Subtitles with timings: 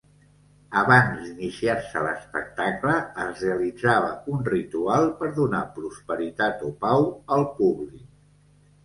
[0.79, 8.03] Abans d'iniciar-se l'espectacle es realitzava un ritual per donar prosperitat o pau al públic.